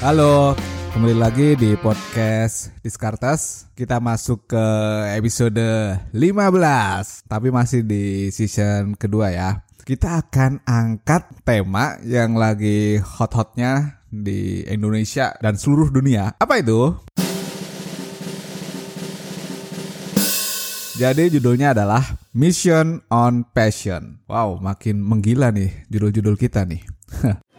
[0.00, 0.56] Halo,
[0.96, 3.68] kembali lagi di podcast Diskartes.
[3.76, 4.64] Kita masuk ke
[5.12, 5.60] episode
[6.16, 9.60] 15, tapi masih di season kedua ya.
[9.84, 16.32] Kita akan angkat tema yang lagi hot-hotnya di Indonesia dan seluruh dunia.
[16.40, 16.96] Apa itu?
[20.96, 22.00] Jadi judulnya adalah
[22.32, 24.24] Mission on Passion.
[24.24, 26.80] Wow, makin menggila nih judul-judul kita nih.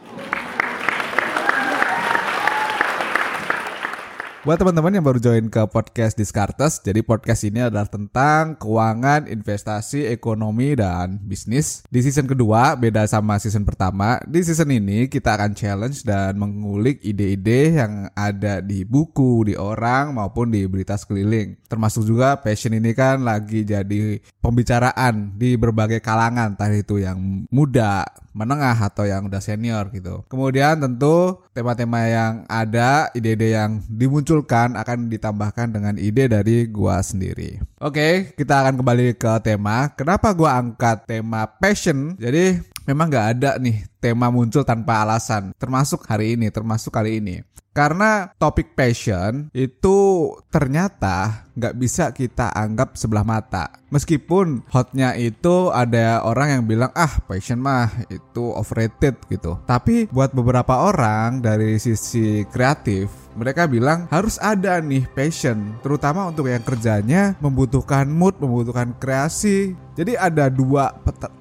[4.41, 10.09] Buat teman-teman yang baru join ke podcast Diskartes, jadi podcast ini adalah tentang keuangan, investasi,
[10.09, 11.85] ekonomi, dan bisnis.
[11.93, 14.17] Di season kedua, beda sama season pertama.
[14.25, 20.17] Di season ini, kita akan challenge dan mengulik ide-ide yang ada di buku, di orang,
[20.17, 21.62] maupun di berita sekeliling.
[21.69, 28.09] Termasuk juga passion ini kan lagi jadi pembicaraan di berbagai kalangan, entah itu yang muda,
[28.32, 30.24] menengah atau yang udah senior gitu.
[30.32, 37.59] Kemudian tentu tema-tema yang ada, ide-ide yang dimunculkan akan ditambahkan dengan ide dari gua sendiri.
[37.84, 39.91] Oke, kita akan kembali ke tema.
[39.93, 42.15] Kenapa gua angkat tema passion?
[42.15, 47.46] Jadi memang nggak ada nih tema muncul tanpa alasan, termasuk hari ini, termasuk kali ini.
[47.71, 53.71] Karena topik passion itu ternyata nggak bisa kita anggap sebelah mata.
[53.96, 59.55] Meskipun hotnya itu ada orang yang bilang ah passion mah itu overrated gitu.
[59.63, 66.47] Tapi buat beberapa orang dari sisi kreatif mereka bilang harus ada nih passion, terutama untuk
[66.51, 69.74] yang kerjanya membutuhkan mood, membutuhkan kreasi.
[69.96, 70.96] Jadi ada dua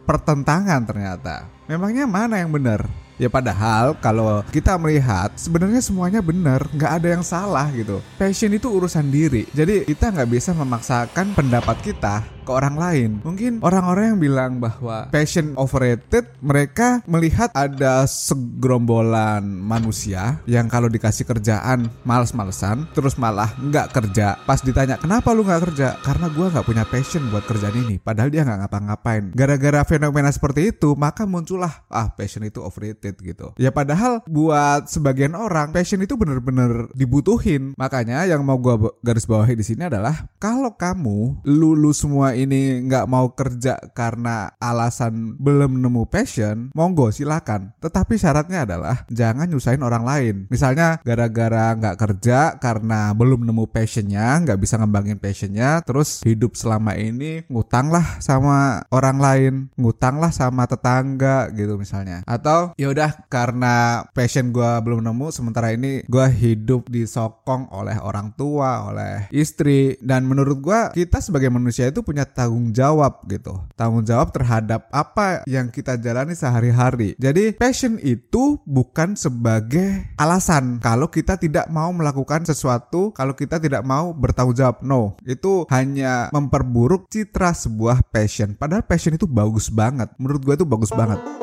[0.06, 1.59] pertentangan ternyata.
[1.71, 2.83] Memangnya mana yang benar?
[3.15, 8.03] Ya padahal kalau kita melihat sebenarnya semuanya benar, nggak ada yang salah gitu.
[8.19, 9.47] Passion itu urusan diri.
[9.55, 13.11] Jadi kita nggak bisa memaksakan pendapat kita ke orang lain.
[13.23, 21.29] Mungkin orang-orang yang bilang bahwa passion overrated, mereka melihat ada segerombolan manusia yang kalau dikasih
[21.29, 24.41] kerjaan males-malesan, terus malah nggak kerja.
[24.49, 26.01] Pas ditanya kenapa lu nggak kerja?
[26.01, 28.01] Karena gua nggak punya passion buat kerjaan ini.
[28.01, 29.31] Padahal dia nggak ngapa-ngapain.
[29.37, 31.29] Gara-gara fenomena seperti itu, maka
[31.60, 33.53] muncullah ah passion itu overrated gitu.
[33.60, 37.76] Ya padahal buat sebagian orang passion itu bener-bener dibutuhin.
[37.76, 43.04] Makanya yang mau gua garis bawahi di sini adalah kalau kamu lulu semua ini nggak
[43.04, 47.77] mau kerja karena alasan belum nemu passion, monggo silakan.
[47.84, 50.37] Tetapi syaratnya adalah jangan nyusahin orang lain.
[50.48, 56.97] Misalnya gara-gara nggak kerja karena belum nemu passionnya, nggak bisa ngembangin passionnya, terus hidup selama
[56.97, 62.22] ini ngutanglah sama orang lain, ngutanglah sama tetangga gitu misalnya.
[62.25, 68.33] Atau ya udah karena passion gue belum nemu, sementara ini gue hidup disokong oleh orang
[68.34, 74.05] tua, oleh istri, dan menurut gue kita sebagai manusia itu punya tanggung jawab gitu, tanggung
[74.06, 77.15] jawab terhadap apa yang kita jalani sehari-hari.
[77.16, 83.83] Jadi passion itu bukan sebagai alasan kalau kita tidak mau melakukan sesuatu, kalau kita tidak
[83.87, 84.77] mau bertanggung jawab.
[84.81, 88.56] No, itu hanya memperburuk citra sebuah passion.
[88.56, 90.10] Padahal passion itu bagus banget.
[90.16, 91.40] Menurut gue itu bagus banget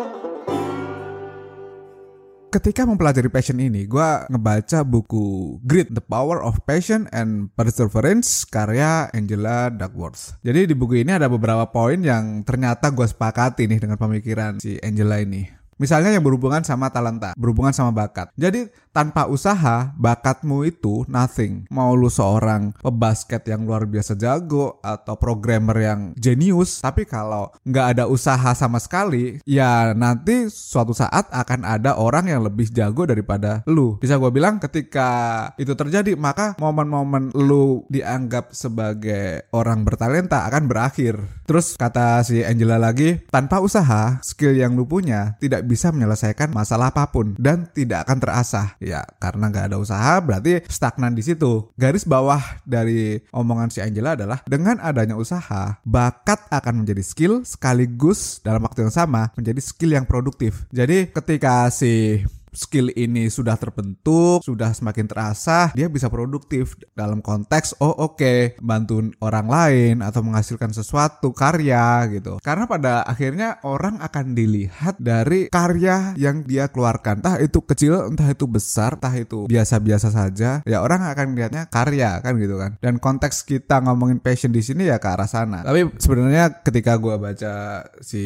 [2.57, 9.13] ketika mempelajari passion ini, gue ngebaca buku Grit, The Power of Passion and Perseverance karya
[9.13, 10.41] Angela Duckworth.
[10.41, 14.81] Jadi di buku ini ada beberapa poin yang ternyata gue sepakati nih dengan pemikiran si
[14.81, 15.56] Angela ini.
[15.77, 18.33] Misalnya yang berhubungan sama talenta, berhubungan sama bakat.
[18.33, 18.65] Jadi
[18.97, 21.69] tanpa usaha, bakatmu itu nothing.
[21.69, 27.87] Mau lu seorang pebasket yang luar biasa jago atau programmer yang jenius, tapi kalau nggak
[27.93, 33.61] ada usaha sama sekali, ya nanti suatu saat akan ada orang yang lebih jago daripada
[33.69, 34.01] lu.
[34.01, 41.21] Bisa gue bilang ketika itu terjadi, maka momen-momen lu dianggap sebagai orang bertalenta akan berakhir.
[41.45, 46.89] Terus kata si Angela lagi, tanpa usaha, skill yang lu punya tidak bisa menyelesaikan masalah
[46.89, 48.67] apa pun dan tidak akan terasah.
[48.79, 51.69] Ya, karena nggak ada usaha berarti stagnan di situ.
[51.75, 58.39] Garis bawah dari omongan si Angela adalah dengan adanya usaha, bakat akan menjadi skill sekaligus
[58.39, 60.63] dalam waktu yang sama menjadi skill yang produktif.
[60.71, 62.23] Jadi ketika si
[62.57, 68.39] skill ini sudah terbentuk, sudah semakin terasa, dia bisa produktif dalam konteks oh oke, okay,
[68.57, 72.41] bantu orang lain atau menghasilkan sesuatu karya gitu.
[72.41, 77.21] Karena pada akhirnya orang akan dilihat dari karya yang dia keluarkan.
[77.21, 80.65] Entah itu kecil, entah itu besar, entah itu biasa-biasa saja.
[80.65, 82.81] Ya orang akan melihatnya karya kan gitu kan.
[82.81, 85.61] Dan konteks kita ngomongin passion di sini ya ke arah sana.
[85.61, 88.23] Tapi sebenarnya ketika gue baca si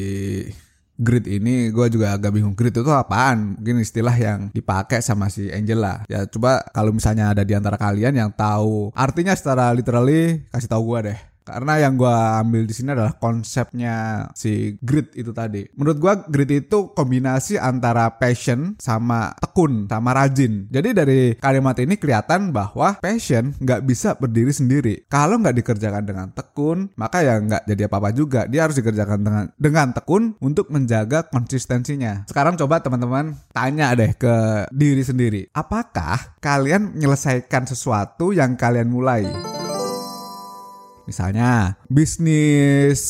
[1.01, 3.57] grid ini gue juga agak bingung grid itu apaan?
[3.57, 8.13] Mungkin istilah yang dipakai sama si Angela ya coba kalau misalnya ada di antara kalian
[8.13, 12.93] yang tahu artinya secara literally kasih tahu gue deh Karena yang gue ambil di sini
[12.93, 15.65] adalah konsepnya si grit itu tadi.
[15.75, 20.69] Menurut gue grit itu kombinasi antara passion sama tekun sama rajin.
[20.69, 24.93] Jadi dari kalimat ini kelihatan bahwa passion nggak bisa berdiri sendiri.
[25.09, 28.45] Kalau nggak dikerjakan dengan tekun, maka ya nggak jadi apa-apa juga.
[28.45, 32.25] Dia harus dikerjakan dengan dengan tekun untuk menjaga konsistensinya.
[32.29, 35.41] Sekarang coba teman-teman tanya deh ke diri sendiri.
[35.51, 39.60] Apakah kalian menyelesaikan sesuatu yang kalian mulai?
[41.06, 43.01] Misalnya bisnis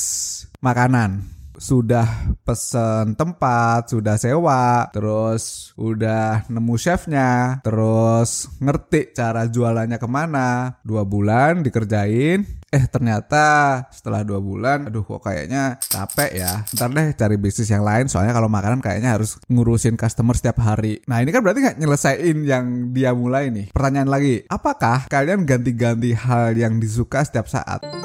[0.61, 1.41] makanan.
[1.61, 10.81] Sudah pesen tempat, sudah sewa, terus udah nemu chefnya, terus ngerti cara jualannya ke mana,
[10.81, 13.43] dua bulan dikerjain, eh ternyata
[13.91, 18.31] setelah dua bulan, aduh kok kayaknya capek ya, ntar deh cari bisnis yang lain, soalnya
[18.31, 21.03] kalau makanan kayaknya harus ngurusin customer setiap hari.
[21.03, 23.75] Nah ini kan berarti nggak nyelesain yang dia mulai nih.
[23.75, 28.00] Pertanyaan lagi, apakah kalian ganti-ganti hal yang disuka setiap saat?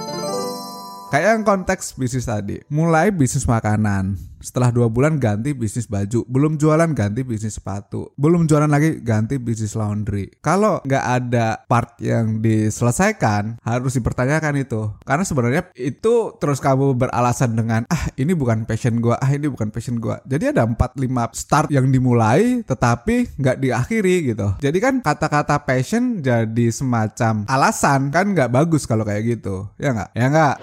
[1.06, 6.58] Kayak yang konteks bisnis tadi, mulai bisnis makanan, setelah dua bulan ganti bisnis baju, belum
[6.58, 10.30] jualan ganti bisnis sepatu, belum jualan lagi ganti bisnis laundry.
[10.42, 14.86] Kalau nggak ada part yang diselesaikan, harus dipertanyakan itu.
[15.02, 19.70] Karena sebenarnya itu terus kamu beralasan dengan ah ini bukan passion gua, ah ini bukan
[19.70, 20.18] passion gua.
[20.26, 24.58] Jadi ada 4 5 start yang dimulai tetapi nggak diakhiri gitu.
[24.58, 29.70] Jadi kan kata-kata passion jadi semacam alasan kan nggak bagus kalau kayak gitu.
[29.78, 30.10] Ya nggak?
[30.14, 30.56] Ya nggak?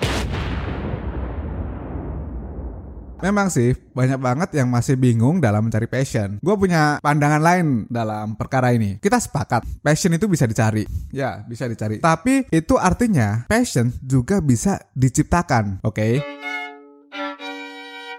[3.23, 6.43] Memang sih banyak banget yang masih bingung dalam mencari passion.
[6.43, 8.99] Gue punya pandangan lain dalam perkara ini.
[8.99, 10.83] Kita sepakat, passion itu bisa dicari.
[11.07, 12.03] Ya, bisa dicari.
[12.03, 15.79] Tapi itu artinya passion juga bisa diciptakan.
[15.87, 16.19] Oke?
[16.19, 16.42] Okay?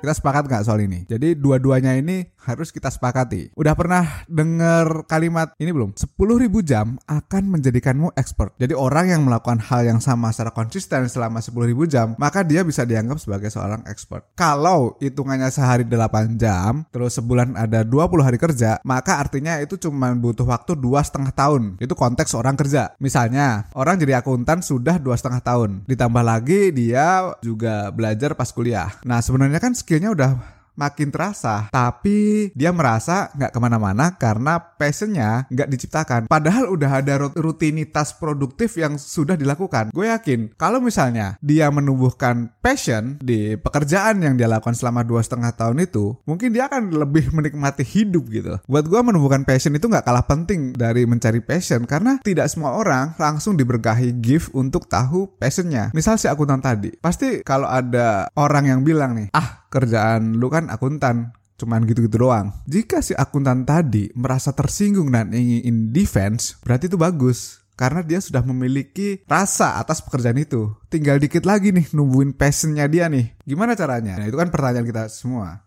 [0.05, 1.09] Kita sepakat nggak soal ini?
[1.09, 3.57] Jadi dua-duanya ini harus kita sepakati.
[3.57, 5.97] Udah pernah denger kalimat ini belum?
[5.97, 8.53] 10.000 jam akan menjadikanmu expert.
[8.61, 12.85] Jadi orang yang melakukan hal yang sama secara konsisten selama 10.000 jam, maka dia bisa
[12.85, 14.29] dianggap sebagai seorang expert.
[14.37, 20.13] Kalau hitungannya sehari 8 jam, terus sebulan ada 20 hari kerja, maka artinya itu cuma
[20.13, 21.81] butuh waktu dua setengah tahun.
[21.81, 22.93] Itu konteks orang kerja.
[23.01, 25.89] Misalnya, orang jadi akuntan sudah dua setengah tahun.
[25.89, 28.93] Ditambah lagi dia juga belajar pas kuliah.
[29.09, 34.59] Nah sebenarnya kan skill skillnya udah makin terasa tapi dia merasa nggak ke mana-mana karena
[34.59, 36.23] passionnya nggak diciptakan.
[36.27, 39.95] Padahal udah ada rutinitas produktif yang sudah dilakukan.
[39.95, 45.55] Gue yakin kalau misalnya dia menumbuhkan passion di pekerjaan yang dia lakukan selama dua setengah
[45.55, 48.59] tahun itu mungkin dia akan lebih menikmati hidup gitu.
[48.67, 53.15] Buat gue menumbuhkan passion itu nggak kalah penting dari mencari passion karena tidak semua orang
[53.17, 55.95] langsung diberkahi gift untuk tahu passionnya.
[55.95, 60.71] Misal si akuntan tadi pasti kalau ada orang yang bilang nih ah kerjaan lu kan
[60.71, 62.55] akuntan cuman gitu-gitu doang.
[62.71, 67.63] Jika si akuntan tadi merasa tersinggung dan ingin defense, berarti itu bagus.
[67.75, 70.71] Karena dia sudah memiliki rasa atas pekerjaan itu.
[70.87, 73.35] Tinggal dikit lagi nih numbuhin passionnya dia nih.
[73.43, 74.15] Gimana caranya?
[74.15, 75.67] Nah itu kan pertanyaan kita semua.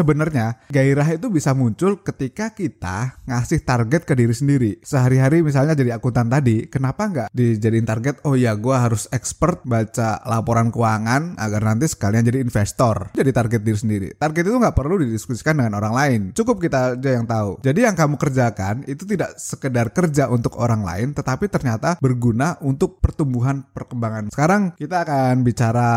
[0.00, 4.70] Sebenarnya gairah itu bisa muncul ketika kita ngasih target ke diri sendiri.
[4.80, 8.24] Sehari-hari misalnya jadi akuntan tadi, kenapa nggak dijadiin target?
[8.24, 13.12] Oh ya, gue harus expert baca laporan keuangan agar nanti sekalian jadi investor.
[13.12, 14.08] Jadi target diri sendiri.
[14.16, 16.20] Target itu nggak perlu didiskusikan dengan orang lain.
[16.32, 17.60] Cukup kita aja yang tahu.
[17.60, 23.02] Jadi yang kamu kerjakan itu tidak sekedar kerja untuk orang lain, tetapi ternyata berguna untuk
[23.02, 24.32] pertumbuhan perkembangan.
[24.32, 25.90] Sekarang kita akan bicara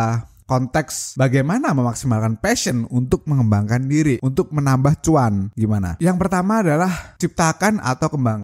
[0.54, 5.50] konteks bagaimana memaksimalkan passion untuk mengembangkan diri, untuk menambah cuan.
[5.58, 5.98] Gimana?
[5.98, 8.40] Yang pertama adalah ciptakan atau kembang.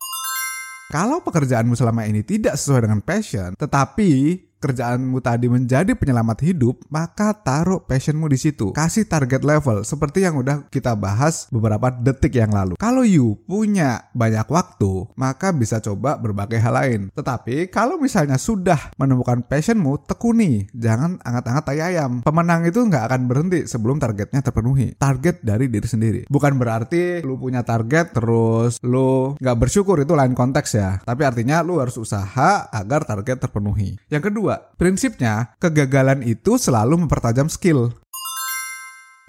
[0.90, 7.32] Kalau pekerjaanmu selama ini tidak sesuai dengan passion, tetapi kerjaanmu tadi menjadi penyelamat hidup, maka
[7.34, 8.76] taruh passionmu di situ.
[8.76, 12.76] Kasih target level seperti yang udah kita bahas beberapa detik yang lalu.
[12.76, 17.02] Kalau you punya banyak waktu, maka bisa coba berbagai hal lain.
[17.16, 20.68] Tetapi kalau misalnya sudah menemukan passionmu, tekuni.
[20.76, 22.22] Jangan angat-angat tai ayam.
[22.22, 24.98] Pemenang itu nggak akan berhenti sebelum targetnya terpenuhi.
[25.00, 26.22] Target dari diri sendiri.
[26.28, 31.00] Bukan berarti lu punya target terus lu nggak bersyukur itu lain konteks ya.
[31.06, 33.96] Tapi artinya lu harus usaha agar target terpenuhi.
[34.10, 34.49] Yang kedua,
[34.80, 37.94] prinsipnya kegagalan itu selalu mempertajam skill.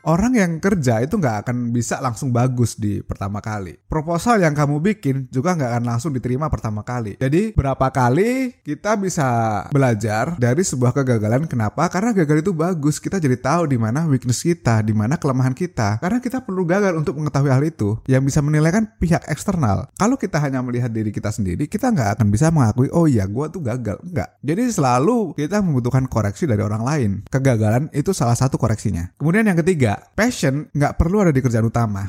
[0.01, 3.77] Orang yang kerja itu nggak akan bisa langsung bagus di pertama kali.
[3.85, 7.21] Proposal yang kamu bikin juga nggak akan langsung diterima pertama kali.
[7.21, 9.29] Jadi berapa kali kita bisa
[9.69, 11.45] belajar dari sebuah kegagalan.
[11.45, 11.85] Kenapa?
[11.93, 12.97] Karena gagal itu bagus.
[12.97, 16.01] Kita jadi tahu di mana weakness kita, di mana kelemahan kita.
[16.01, 18.01] Karena kita perlu gagal untuk mengetahui hal itu.
[18.09, 19.93] Yang bisa menilai kan pihak eksternal.
[20.01, 23.47] Kalau kita hanya melihat diri kita sendiri, kita nggak akan bisa mengakui, oh iya gue
[23.53, 24.01] tuh gagal.
[24.01, 24.33] Enggak.
[24.41, 27.11] Jadi selalu kita membutuhkan koreksi dari orang lain.
[27.29, 29.13] Kegagalan itu salah satu koreksinya.
[29.21, 32.07] Kemudian yang ketiga, ketiga, passion nggak perlu ada di kerjaan utama.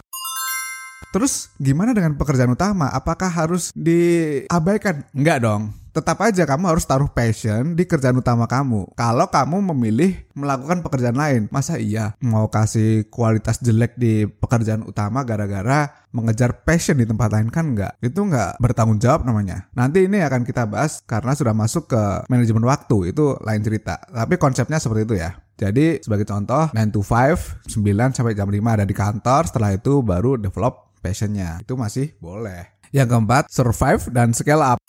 [1.12, 2.88] Terus gimana dengan pekerjaan utama?
[2.88, 5.04] Apakah harus diabaikan?
[5.12, 5.76] Enggak dong.
[5.92, 8.96] Tetap aja kamu harus taruh passion di kerjaan utama kamu.
[8.96, 15.28] Kalau kamu memilih melakukan pekerjaan lain, masa iya mau kasih kualitas jelek di pekerjaan utama
[15.28, 18.00] gara-gara mengejar passion di tempat lain kan enggak?
[18.00, 19.68] Itu enggak bertanggung jawab namanya.
[19.76, 24.00] Nanti ini akan kita bahas karena sudah masuk ke manajemen waktu, itu lain cerita.
[24.08, 25.36] Tapi konsepnya seperti itu ya.
[25.62, 30.02] Jadi sebagai contoh 9 to 5, 9 sampai jam 5 ada di kantor, setelah itu
[30.02, 31.62] baru develop passionnya.
[31.62, 32.82] Itu masih boleh.
[32.90, 34.82] Yang keempat, survive dan scale up.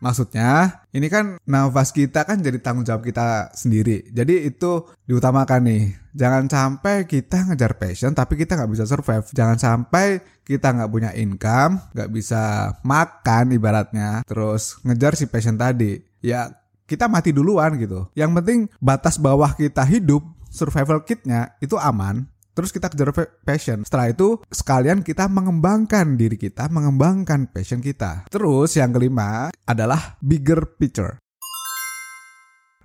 [0.00, 4.08] Maksudnya, ini kan nafas kita kan jadi tanggung jawab kita sendiri.
[4.08, 5.92] Jadi itu diutamakan nih.
[6.16, 9.28] Jangan sampai kita ngejar passion tapi kita nggak bisa survive.
[9.28, 16.00] Jangan sampai kita nggak punya income, nggak bisa makan ibaratnya, terus ngejar si passion tadi.
[16.24, 16.59] Ya
[16.90, 18.10] kita mati duluan gitu.
[18.18, 23.14] Yang penting batas bawah kita hidup, survival kitnya itu aman terus kita kejar
[23.46, 23.86] passion.
[23.86, 28.28] Setelah itu sekalian kita mengembangkan diri kita, mengembangkan passion kita.
[28.28, 31.16] Terus yang kelima adalah bigger picture.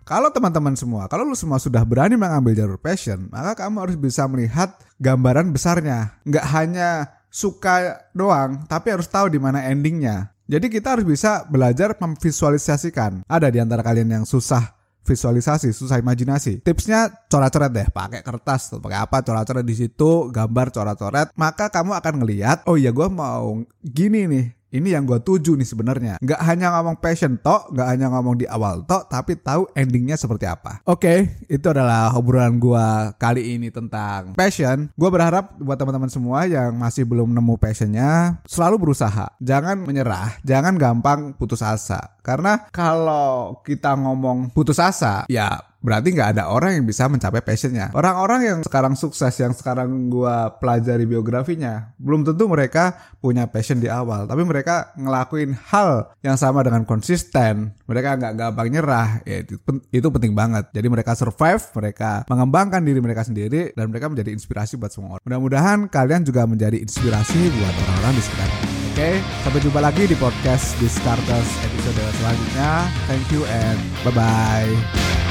[0.06, 4.30] Kalau teman-teman semua, kalau lu semua sudah berani mengambil jalur passion, maka kamu harus bisa
[4.30, 6.22] melihat gambaran besarnya.
[6.22, 6.90] Nggak hanya
[7.34, 10.30] suka doang, tapi harus tahu di mana endingnya.
[10.46, 13.26] Jadi kita harus bisa belajar memvisualisasikan.
[13.26, 14.76] Ada di antara kalian yang susah
[15.06, 16.66] visualisasi, susah imajinasi.
[16.66, 21.94] Tipsnya coret-coret deh, pakai kertas atau pakai apa, coret-coret di situ, gambar coret-coret, maka kamu
[21.94, 26.14] akan ngelihat, oh iya gue mau gini nih, ini yang gue tuju nih sebenarnya.
[26.20, 30.50] Nggak hanya ngomong passion tok, nggak hanya ngomong di awal tok, tapi tahu endingnya seperti
[30.50, 30.82] apa.
[30.88, 34.92] Oke, okay, itu adalah obrolan gue kali ini tentang passion.
[34.98, 39.32] Gue berharap buat teman-teman semua yang masih belum nemu passionnya, selalu berusaha.
[39.40, 42.18] Jangan menyerah, jangan gampang putus asa.
[42.26, 47.94] Karena kalau kita ngomong putus asa, ya berarti nggak ada orang yang bisa mencapai passionnya.
[47.94, 53.86] Orang-orang yang sekarang sukses, yang sekarang gua pelajari biografinya, belum tentu mereka punya passion di
[53.86, 57.78] awal, tapi mereka ngelakuin hal yang sama dengan konsisten.
[57.86, 59.62] Mereka nggak gampang nyerah, ya itu,
[59.94, 60.74] itu penting banget.
[60.74, 65.24] Jadi mereka survive, mereka mengembangkan diri mereka sendiri, dan mereka menjadi inspirasi buat semua orang.
[65.30, 68.50] Mudah-mudahan kalian juga menjadi inspirasi buat orang-orang di sekitar
[68.96, 72.88] Oke, sampai jumpa lagi di podcast Discartes episode selanjutnya.
[73.12, 73.76] Thank you and
[74.08, 75.25] bye-bye.